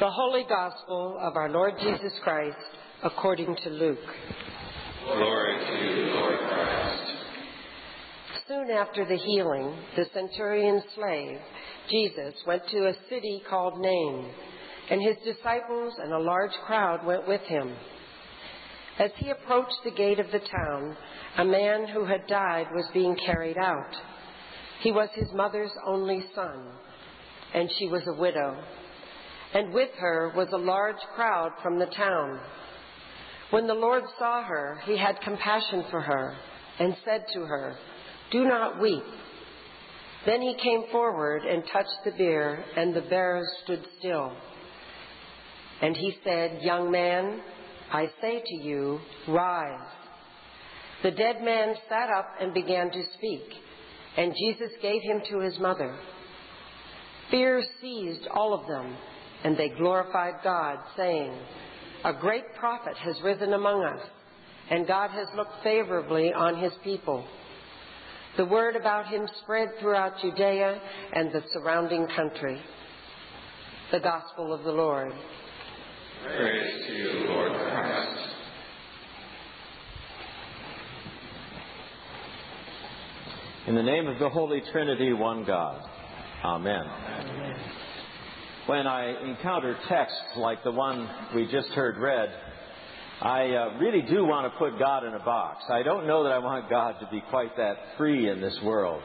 [0.00, 2.56] The Holy Gospel of our Lord Jesus Christ
[3.04, 3.98] according to Luke.
[5.06, 7.12] Glory to you, Lord Christ.
[8.48, 11.38] Soon after the healing, the centurion's slave,
[11.88, 14.32] Jesus, went to a city called Nain,
[14.90, 17.72] and his disciples and a large crowd went with him.
[18.98, 20.96] As he approached the gate of the town,
[21.38, 23.94] a man who had died was being carried out.
[24.82, 26.72] He was his mother's only son,
[27.54, 28.56] and she was a widow.
[29.54, 32.40] And with her was a large crowd from the town.
[33.50, 36.36] When the Lord saw her, he had compassion for her
[36.80, 37.76] and said to her,
[38.32, 39.04] Do not weep.
[40.26, 44.32] Then he came forward and touched the bier, and the bearers stood still.
[45.80, 47.40] And he said, Young man,
[47.92, 48.98] I say to you,
[49.28, 49.86] rise.
[51.02, 53.42] The dead man sat up and began to speak,
[54.16, 55.94] and Jesus gave him to his mother.
[57.30, 58.96] Fear seized all of them,
[59.44, 61.32] and they glorified God, saying,
[62.04, 64.00] A great prophet has risen among us,
[64.70, 67.24] and God has looked favorably on his people.
[68.38, 70.80] The word about him spread throughout Judea
[71.12, 72.60] and the surrounding country.
[73.92, 75.12] The Gospel of the Lord.
[76.24, 78.30] Praise to you, Lord Christ.
[83.66, 85.80] In the name of the Holy Trinity, one God.
[86.44, 86.84] Amen.
[88.66, 92.30] When I encounter texts like the one we just heard read,
[93.20, 95.64] I uh, really do want to put God in a box.
[95.68, 99.02] I don't know that I want God to be quite that free in this world.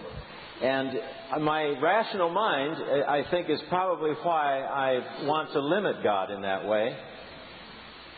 [0.61, 0.97] And
[1.41, 6.65] my rational mind, I think, is probably why I want to limit God in that
[6.65, 6.95] way.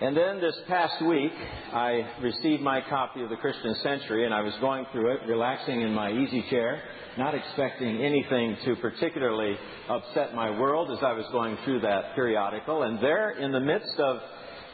[0.02, 1.32] And then this past week,
[1.72, 5.82] I received my copy of the Christian Century, and I was going through it, relaxing
[5.82, 6.82] in my easy chair,
[7.20, 9.56] not expecting anything to particularly
[9.88, 12.82] upset my world as I was going through that periodical.
[12.82, 14.18] And there, in the midst of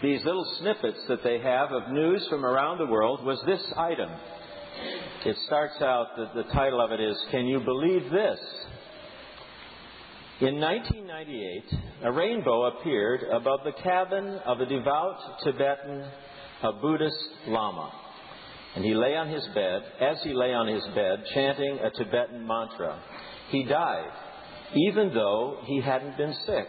[0.02, 4.10] these little snippets that they have of news from around the world, was this item.
[5.26, 8.40] It starts out, the, the title of it is, Can You Believe This?
[10.40, 11.64] In 1998,
[12.04, 16.06] a rainbow appeared above the cabin of a devout Tibetan,
[16.62, 17.18] a Buddhist
[17.48, 17.92] Lama.
[18.76, 22.46] And he lay on his bed, as he lay on his bed, chanting a Tibetan
[22.46, 23.02] mantra.
[23.50, 24.12] He died,
[24.76, 26.68] even though he hadn't been sick.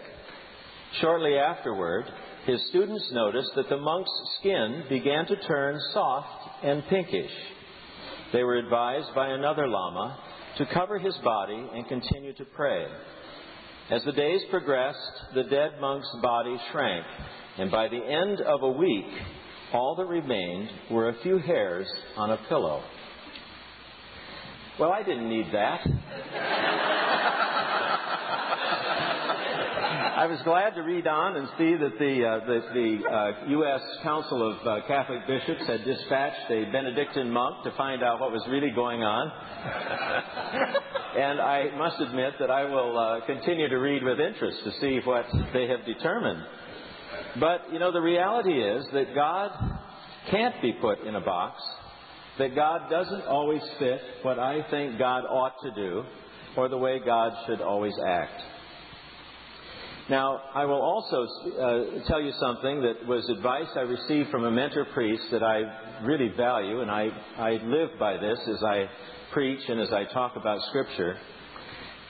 [1.03, 2.07] Shortly afterward,
[2.47, 7.37] his students noticed that the monk's skin began to turn soft and pinkish.
[8.33, 10.19] They were advised by another Lama
[10.57, 12.87] to cover his body and continue to pray.
[13.91, 14.99] As the days progressed,
[15.34, 17.06] the dead monk's body shrank,
[17.56, 19.06] and by the end of a week,
[19.72, 22.82] all that remained were a few hairs on a pillow.
[24.78, 25.81] Well, I didn't need that.
[30.19, 33.81] I was glad to read on and see that the, uh, the, the uh, U.S.
[34.03, 38.43] Council of uh, Catholic Bishops had dispatched a Benedictine monk to find out what was
[38.48, 39.32] really going on.
[41.17, 45.01] And I must admit that I will uh, continue to read with interest to see
[45.05, 46.43] what they have determined.
[47.41, 49.51] But, you know, the reality is that God
[50.31, 51.63] can't be put in a box,
[52.39, 56.05] that God doesn't always fit what I think God ought to do
[56.57, 58.43] or the way God should always act.
[60.11, 64.51] Now, I will also uh, tell you something that was advice I received from a
[64.51, 68.89] mentor priest that I really value, and I, I live by this as I
[69.33, 71.16] preach and as I talk about Scripture.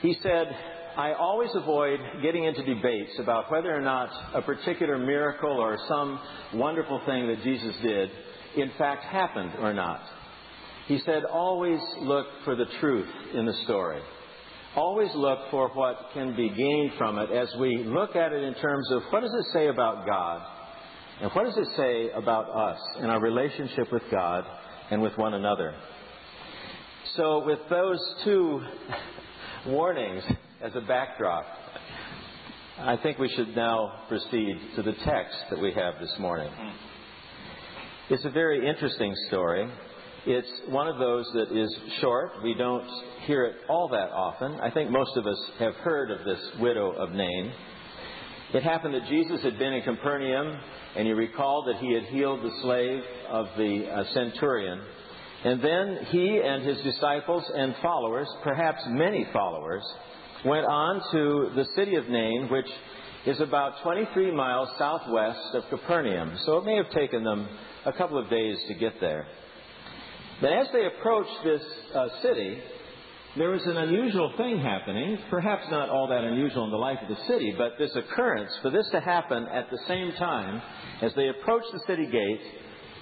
[0.02, 0.48] He said,
[0.96, 6.20] I always avoid getting into debates about whether or not a particular miracle or some
[6.54, 8.10] wonderful thing that Jesus did
[8.56, 10.02] in fact happened or not.
[10.86, 14.00] He said, always look for the truth in the story
[14.78, 18.54] always look for what can be gained from it as we look at it in
[18.54, 20.42] terms of what does it say about God
[21.20, 24.44] and what does it say about us and our relationship with God
[24.90, 25.74] and with one another.
[27.16, 28.60] So, with those two
[29.66, 30.22] warnings
[30.62, 31.44] as a backdrop,
[32.78, 36.50] I think we should now proceed to the text that we have this morning.
[38.10, 39.70] It's a very interesting story.
[40.26, 42.42] It's one of those that is short.
[42.42, 42.86] We don't
[43.26, 44.60] hear it all that often.
[44.60, 47.52] I think most of us have heard of this widow of Nain.
[48.52, 50.58] It happened that Jesus had been in Capernaum,
[50.96, 54.82] and you recall that he had healed the slave of the uh, centurion.
[55.44, 59.84] And then he and his disciples and followers, perhaps many followers,
[60.44, 62.68] went on to the city of Nain, which
[63.26, 66.36] is about 23 miles southwest of Capernaum.
[66.44, 67.48] So it may have taken them
[67.84, 69.26] a couple of days to get there.
[70.40, 71.62] But as they approached this
[71.94, 72.58] uh, city,
[73.36, 77.08] there was an unusual thing happening, perhaps not all that unusual in the life of
[77.08, 80.62] the city, but this occurrence, for this to happen at the same time
[81.02, 82.40] as they approached the city gate,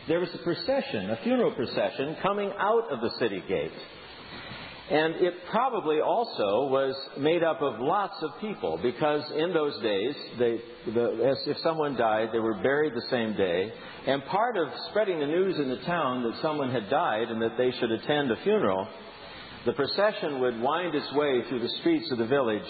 [0.08, 3.72] there was a procession, a funeral procession, coming out of the city gate.
[4.88, 10.14] And it probably also was made up of lots of people because in those days,
[10.38, 10.60] they,
[10.92, 13.72] the, if someone died, they were buried the same day.
[14.06, 17.58] And part of spreading the news in the town that someone had died and that
[17.58, 18.86] they should attend a funeral,
[19.64, 22.62] the procession would wind its way through the streets of the village.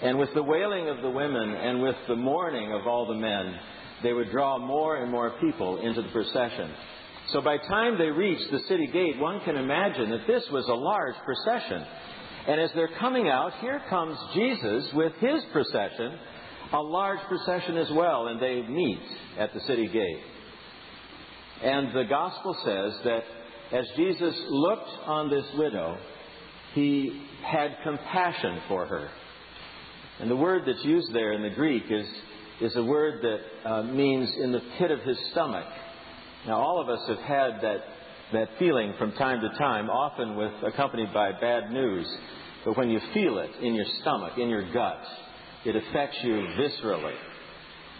[0.00, 3.58] And with the wailing of the women and with the mourning of all the men,
[4.04, 6.70] they would draw more and more people into the procession.
[7.28, 10.68] So by the time they reached the city gate, one can imagine that this was
[10.68, 11.84] a large procession.
[12.46, 16.18] And as they're coming out, here comes Jesus with his procession,
[16.72, 19.00] a large procession as well, and they meet
[19.38, 20.22] at the city gate.
[21.62, 23.22] And the gospel says that
[23.72, 25.96] as Jesus looked on this widow,
[26.74, 29.08] he had compassion for her.
[30.20, 32.06] And the word that's used there in the Greek is,
[32.60, 35.66] is a word that uh, means in the pit of his stomach.
[36.46, 37.78] Now, all of us have had that,
[38.32, 42.06] that feeling from time to time, often with accompanied by bad news.
[42.64, 45.02] But when you feel it in your stomach, in your gut,
[45.64, 47.14] it affects you viscerally.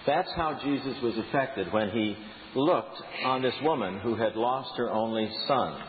[0.07, 2.17] That's how Jesus was affected when he
[2.55, 5.83] looked on this woman who had lost her only son.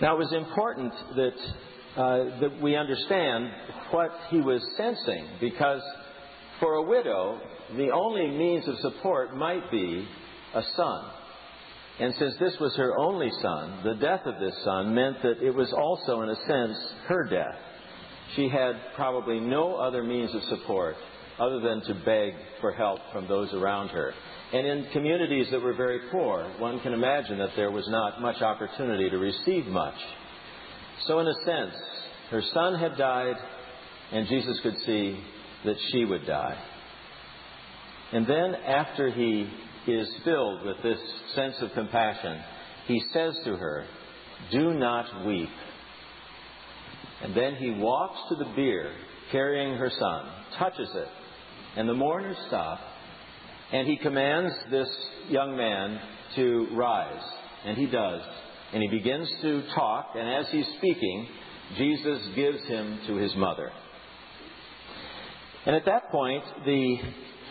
[0.00, 3.50] Now, it was important that, uh, that we understand
[3.90, 5.82] what he was sensing because
[6.60, 7.40] for a widow,
[7.76, 10.06] the only means of support might be
[10.54, 11.10] a son.
[11.98, 15.54] And since this was her only son, the death of this son meant that it
[15.54, 16.76] was also, in a sense,
[17.06, 17.58] her death.
[18.34, 20.96] She had probably no other means of support
[21.38, 24.12] other than to beg for help from those around her.
[24.52, 28.42] And in communities that were very poor, one can imagine that there was not much
[28.42, 29.96] opportunity to receive much.
[31.06, 31.74] So, in a sense,
[32.30, 33.36] her son had died,
[34.12, 35.18] and Jesus could see
[35.64, 36.58] that she would die.
[38.12, 39.50] And then, after he
[39.86, 40.98] is filled with this
[41.34, 42.40] sense of compassion,
[42.86, 43.84] he says to her,
[44.52, 45.48] Do not weep.
[47.22, 48.92] And then he walks to the bier
[49.32, 50.26] carrying her son,
[50.58, 51.08] touches it,
[51.76, 52.78] and the mourners stop,
[53.72, 54.88] and he commands this
[55.28, 56.00] young man
[56.36, 57.22] to rise.
[57.64, 58.20] And he does.
[58.72, 61.28] And he begins to talk, and as he's speaking,
[61.76, 63.70] Jesus gives him to his mother.
[65.66, 66.96] And at that point, the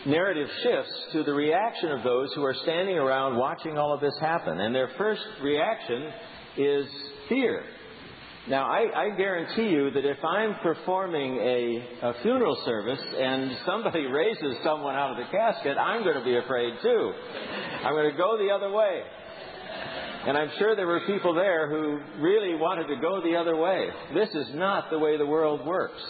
[0.06, 4.16] narrative shifts to the reaction of those who are standing around watching all of this
[4.20, 4.58] happen.
[4.58, 6.10] And their first reaction
[6.56, 6.86] is
[7.28, 7.62] fear.
[8.48, 14.06] Now, I, I guarantee you that if I'm performing a, a funeral service and somebody
[14.06, 17.12] raises someone out of the casket, I'm going to be afraid too.
[17.84, 19.02] I'm going to go the other way.
[20.26, 23.88] And I'm sure there were people there who really wanted to go the other way.
[24.14, 26.02] This is not the way the world works.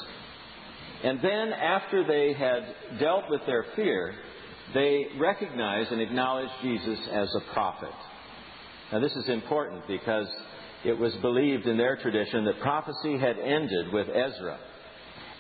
[1.05, 4.15] And then, after they had dealt with their fear,
[4.75, 7.95] they recognized and acknowledged Jesus as a prophet.
[8.93, 10.27] Now, this is important because
[10.85, 14.59] it was believed in their tradition that prophecy had ended with Ezra,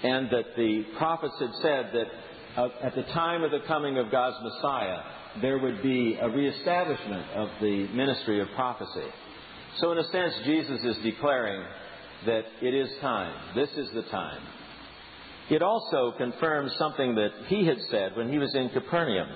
[0.02, 4.10] and that the prophets had said that uh, at the time of the coming of
[4.10, 4.98] God's Messiah,
[5.40, 9.08] there would be a reestablishment of the ministry of prophecy.
[9.78, 11.62] So, in a sense, Jesus is declaring
[12.24, 13.54] that it is time.
[13.54, 14.40] This is the time.
[15.48, 19.28] It also confirms something that he had said when he was in Capernaum.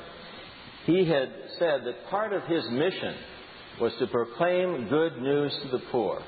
[0.85, 3.15] He had said that part of his mission
[3.81, 6.21] was to proclaim good news to the poor.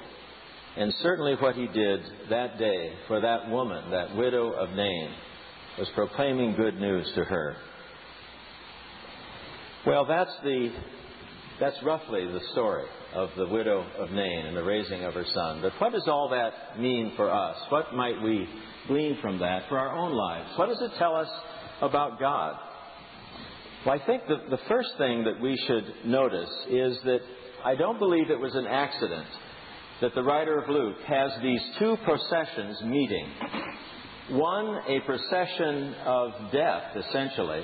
[0.76, 5.10] And certainly what he did that day for that woman, that widow of Nain,
[5.78, 7.56] was proclaiming good news to her.
[9.86, 10.70] Well, that's the
[11.62, 15.60] that's roughly the story of the widow of Nain and the raising of her son.
[15.62, 17.56] But what does all that mean for us?
[17.68, 18.48] What might we
[18.88, 20.50] glean from that for our own lives?
[20.56, 21.28] What does it tell us
[21.80, 22.56] about God?
[23.86, 27.20] Well, I think the first thing that we should notice is that
[27.64, 29.28] I don't believe it was an accident
[30.00, 33.28] that the writer of Luke has these two processions meeting.
[34.30, 37.62] One, a procession of death, essentially,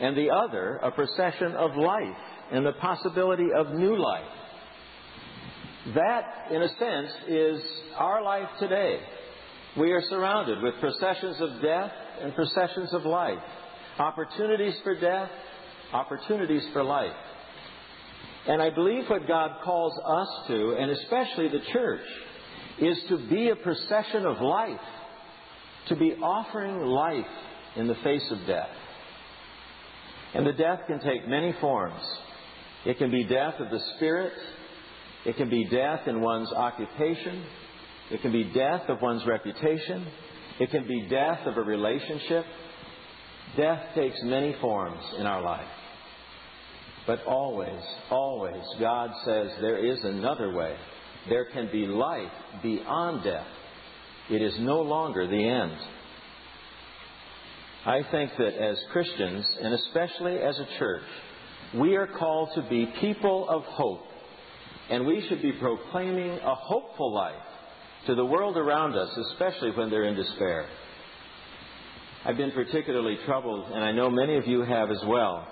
[0.00, 4.30] and the other, a procession of life and the possibility of new life.
[5.96, 7.60] That, in a sense, is
[7.96, 9.00] our life today.
[9.76, 11.90] We are surrounded with processions of death
[12.22, 13.40] and processions of life.
[13.98, 15.30] Opportunities for death,
[15.92, 17.12] opportunities for life.
[18.46, 22.06] And I believe what God calls us to, and especially the church,
[22.78, 24.80] is to be a procession of life,
[25.88, 27.26] to be offering life
[27.74, 28.70] in the face of death.
[30.34, 32.00] And the death can take many forms.
[32.86, 34.32] It can be death of the spirit,
[35.24, 37.44] it can be death in one's occupation,
[38.10, 40.06] It can be death of one's reputation.
[40.60, 42.44] It can be death of a relationship.
[43.56, 45.66] Death takes many forms in our life.
[47.06, 50.76] But always, always, God says there is another way.
[51.28, 53.46] There can be life beyond death.
[54.30, 55.76] It is no longer the end.
[57.86, 61.02] I think that as Christians, and especially as a church,
[61.78, 64.02] we are called to be people of hope.
[64.90, 67.34] And we should be proclaiming a hopeful life
[68.06, 70.66] to the world around us, especially when they're in despair.
[72.24, 75.46] I've been particularly troubled, and I know many of you have as well,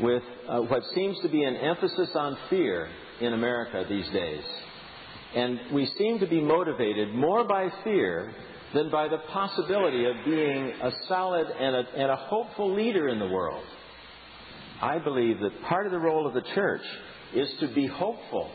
[0.00, 2.88] with uh, what seems to be an emphasis on fear
[3.20, 4.42] in America these days.
[5.34, 8.32] And we seem to be motivated more by fear
[8.74, 13.18] than by the possibility of being a solid and a, and a hopeful leader in
[13.18, 13.64] the world.
[14.80, 16.82] I believe that part of the role of the church
[17.34, 18.50] is to be hopeful,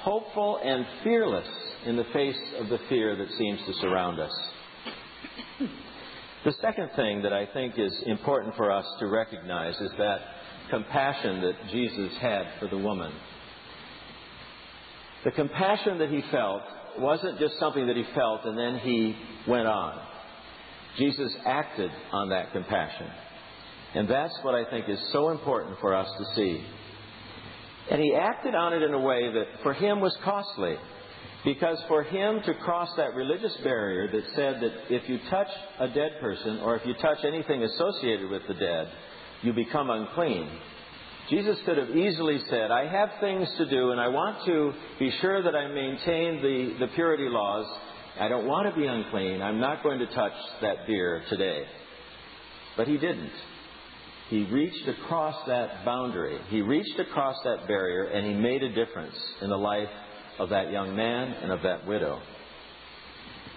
[0.00, 1.48] hopeful and fearless
[1.84, 4.32] in the face of the fear that seems to surround us.
[6.44, 10.20] The second thing that I think is important for us to recognize is that
[10.70, 13.12] compassion that Jesus had for the woman.
[15.24, 16.62] The compassion that he felt
[16.98, 19.16] wasn't just something that he felt and then he
[19.48, 20.00] went on.
[20.96, 23.08] Jesus acted on that compassion.
[23.96, 26.62] And that's what I think is so important for us to see.
[27.90, 30.76] And he acted on it in a way that for him was costly.
[31.46, 35.46] Because for him to cross that religious barrier that said that if you touch
[35.78, 38.88] a dead person or if you touch anything associated with the dead,
[39.42, 40.50] you become unclean.
[41.30, 45.10] Jesus could have easily said, I have things to do and I want to be
[45.20, 47.66] sure that I maintain the, the purity laws.
[48.20, 49.40] I don't want to be unclean.
[49.40, 51.62] I'm not going to touch that bier today.
[52.76, 53.32] But he didn't.
[54.28, 56.38] He reached across that boundary.
[56.48, 59.88] He reached across that barrier and he made a difference in the life
[60.38, 62.20] of that young man and of that widow.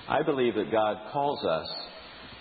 [0.07, 1.67] I believe that God calls us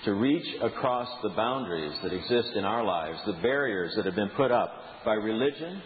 [0.05, 4.31] to reach across the boundaries that exist in our lives, the barriers that have been
[4.37, 4.71] put up
[5.05, 5.83] by religion,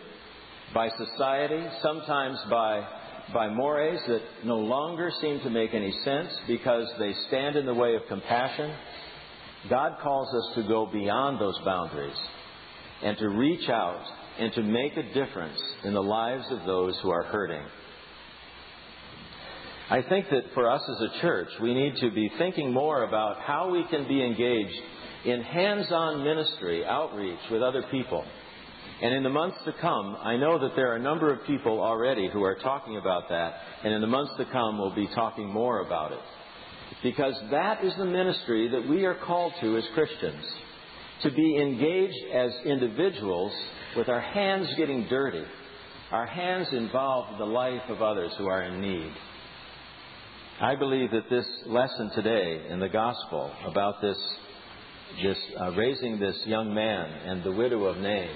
[0.74, 2.86] by society, sometimes by,
[3.32, 7.74] by mores that no longer seem to make any sense because they stand in the
[7.74, 8.74] way of compassion.
[9.68, 12.16] God calls us to go beyond those boundaries
[13.02, 14.02] and to reach out
[14.38, 17.62] and to make a difference in the lives of those who are hurting.
[19.90, 23.40] I think that for us as a church, we need to be thinking more about
[23.40, 24.80] how we can be engaged
[25.24, 28.24] in hands on ministry, outreach with other people.
[29.02, 31.80] And in the months to come, I know that there are a number of people
[31.80, 33.54] already who are talking about that,
[33.84, 36.20] and in the months to come, we'll be talking more about it.
[37.02, 40.44] Because that is the ministry that we are called to as Christians
[41.22, 43.52] to be engaged as individuals
[43.96, 45.44] with our hands getting dirty,
[46.10, 49.12] our hands involved in the life of others who are in need.
[50.60, 54.16] I believe that this lesson today in the gospel about this,
[55.22, 58.30] this uh, raising this young man and the widow of Nain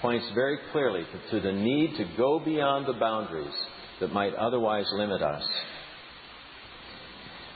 [0.00, 3.54] points very clearly to, to the need to go beyond the boundaries
[4.00, 5.44] that might otherwise limit us.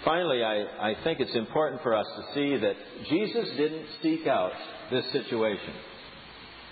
[0.06, 2.74] Finally, I, I think it's important for us to see that
[3.10, 4.52] Jesus didn't seek out
[4.88, 5.74] this situation.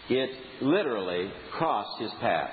[0.08, 0.30] It
[0.62, 2.50] literally crossed his path.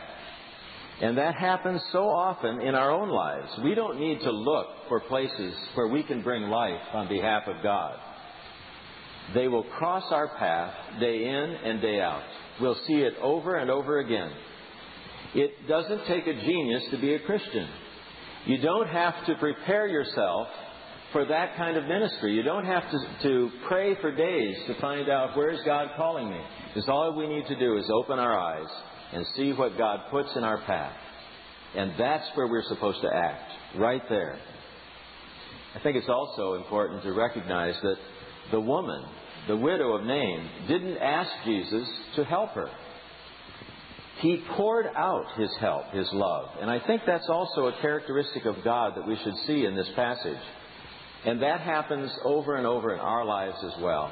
[1.01, 3.47] And that happens so often in our own lives.
[3.63, 7.61] We don't need to look for places where we can bring life on behalf of
[7.61, 7.95] God.
[9.35, 12.23] They will cross our path day in and day out.
[12.59, 14.31] We'll see it over and over again.
[15.35, 17.67] It doesn't take a genius to be a Christian.
[18.47, 20.47] You don't have to prepare yourself
[21.11, 22.33] for that kind of ministry.
[22.33, 26.29] You don't have to, to pray for days to find out where is God calling
[26.29, 26.41] me.
[26.67, 28.69] Because all we need to do is open our eyes
[29.13, 30.95] and see what God puts in our path.
[31.75, 34.37] And that's where we're supposed to act, right there.
[35.75, 37.97] I think it's also important to recognize that
[38.51, 39.03] the woman,
[39.47, 42.69] the widow of Nain, didn't ask Jesus to help her.
[44.19, 46.49] He poured out his help, his love.
[46.61, 49.89] And I think that's also a characteristic of God that we should see in this
[49.95, 50.37] passage.
[51.25, 54.11] And that happens over and over in our lives as well.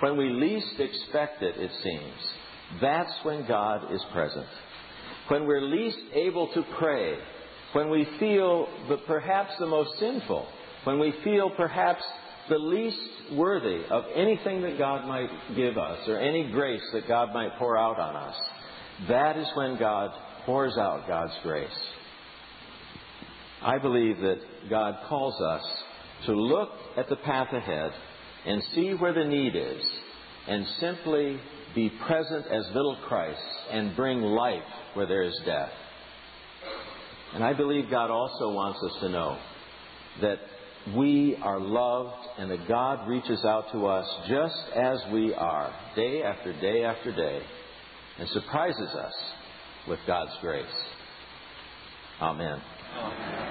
[0.00, 4.46] When we least expect it, it seems, that's when God is present.
[5.28, 7.16] When we're least able to pray,
[7.72, 10.46] when we feel the, perhaps the most sinful,
[10.84, 12.02] when we feel perhaps
[12.48, 12.98] the least
[13.32, 17.76] worthy of anything that God might give us or any grace that God might pour
[17.76, 18.36] out on us,
[19.08, 20.10] that is when God
[20.44, 21.68] pours out God's grace.
[23.62, 24.38] I believe that
[24.70, 25.62] God calls us
[26.26, 27.92] to look at the path ahead
[28.44, 29.84] and see where the need is
[30.46, 31.40] and simply
[31.74, 33.40] be present as little Christ
[33.70, 34.62] and bring life
[34.94, 35.72] where there is death.
[37.34, 39.38] And I believe God also wants us to know
[40.22, 40.38] that
[40.96, 46.22] we are loved and that God reaches out to us just as we are, day
[46.22, 47.42] after day after day,
[48.18, 49.14] and surprises us
[49.88, 50.66] with God's grace.
[52.20, 52.62] Amen.
[52.96, 53.45] Amen.